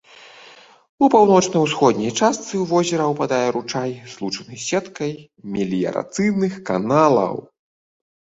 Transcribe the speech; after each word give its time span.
У 1.03 1.09
паўночна-ўсходняй 1.15 2.11
частцы 2.19 2.53
ў 2.59 2.61
возера 2.71 3.05
ўпадае 3.11 3.47
ручай, 3.57 3.91
злучаны 4.13 4.53
з 4.63 4.63
сеткай 4.69 5.11
меліярацыйных 5.57 6.53
каналаў. 6.71 7.33